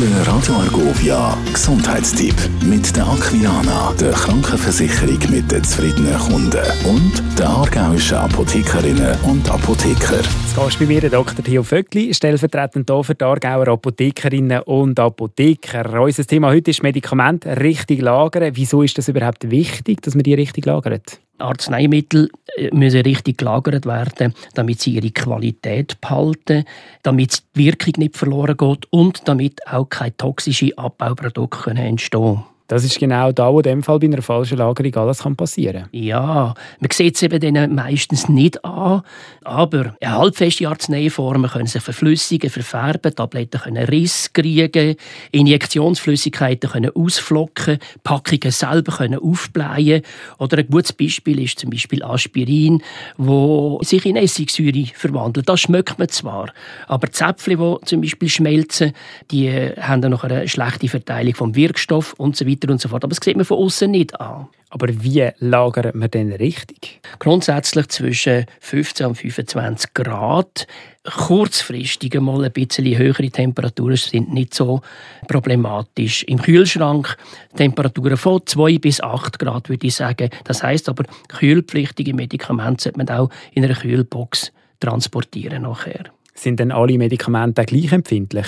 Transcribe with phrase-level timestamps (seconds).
[0.00, 7.48] Der Radio Argovia Gesundheitstipp mit der Aquilana, der Krankenversicherung mit den zufriedenen Kunden und der
[7.48, 10.16] aargauischen Apothekerinnen und Apotheker.
[10.16, 11.44] Jetzt gehst bei mir Dr.
[11.44, 16.00] Theo Vöckli, stellvertretend hier für die Aargauer Apothekerinnen und Apotheker.
[16.02, 18.50] Unser Thema heute ist Medikamente richtig lagern.
[18.56, 21.20] Wieso ist das überhaupt wichtig, dass man die richtig lagert?
[21.38, 22.30] Arzneimittel
[22.72, 26.64] müssen richtig gelagert werden, damit sie ihre Qualität behalten,
[27.02, 32.53] damit die Wirkung nicht verloren geht und damit auch keine toxischen Abbauprodukte entstehen können.
[32.66, 35.88] Das ist genau da, wo in dem Fall bei einer falschen Lagerung alles passieren kann.
[35.92, 39.02] Ja, man sieht es eben denen meistens nicht an,
[39.44, 44.96] aber halbfeste Arzneiformen können sich verflüssigen, verfärben, Tabletten können Riss kriegen,
[45.32, 50.00] Injektionsflüssigkeiten können ausflocken, Packungen selber können aufblähen.
[50.38, 52.82] Oder ein gutes Beispiel ist zum Beispiel Aspirin,
[53.18, 55.50] wo sich in Essigsäure verwandelt.
[55.50, 56.50] Das schmeckt man zwar,
[56.88, 58.92] aber Zäpfchen, die zum Beispiel schmelzen,
[59.30, 62.88] die haben dann noch eine schlechte Verteilung vom Wirkstoff und so weiter weiter und so
[62.88, 63.04] fort.
[63.04, 64.48] Aber das sieht man von außen nicht an.
[64.70, 67.00] Aber wie lagert man denn richtig?
[67.18, 70.66] Grundsätzlich zwischen 15 und 25 Grad.
[71.04, 74.80] Kurzfristig mal ein bisschen höhere Temperaturen sind nicht so
[75.28, 76.24] problematisch.
[76.24, 77.16] Im Kühlschrank
[77.56, 80.30] Temperaturen von 2 bis 8 Grad, würde ich sagen.
[80.44, 86.04] Das heißt aber, kühlpflichtige Medikamente sollte man auch in einer Kühlbox transportieren nachher.
[86.44, 88.46] Sind denn alle Medikamente gleich empfindlich?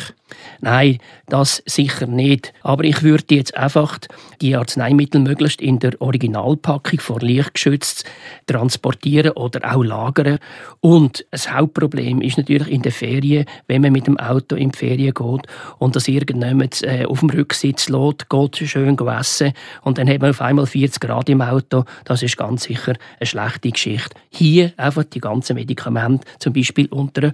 [0.61, 2.53] Nein, das sicher nicht.
[2.62, 3.98] Aber ich würde jetzt einfach
[4.42, 8.05] die Arzneimittel möglichst in der Originalpackung vor Licht geschützt
[8.47, 10.38] transportieren oder auch lagern.
[10.80, 14.78] Und das Hauptproblem ist natürlich in den Ferien, wenn man mit dem Auto in die
[14.78, 15.47] Ferien geht
[15.78, 20.31] und das irgendjemand äh, auf dem Rücksitz lässt, geht schön essen und dann hat man
[20.31, 21.84] auf einmal 40 Grad im Auto.
[22.05, 24.14] Das ist ganz sicher eine schlechte Geschichte.
[24.28, 27.33] Hier einfach die ganzen Medikamente zum Beispiel unter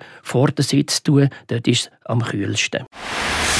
[0.52, 2.84] Vordersitz tun, dort ist es am kühlsten.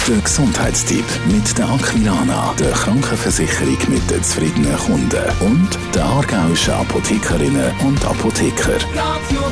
[0.09, 7.73] Der Gesundheitstipp mit der Aquilana, der Krankenversicherung mit den zufriedenen Kunden und der aargauischen Apothekerinnen
[7.87, 8.75] und Apotheker.
[8.95, 9.52] Radio